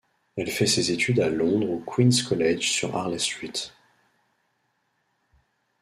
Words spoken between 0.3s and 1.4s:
Elle fait ses études à